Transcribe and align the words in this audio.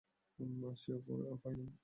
আর 0.63 0.75
সে 0.81 0.91
উপায় 1.33 1.55
নেই! 1.57 1.69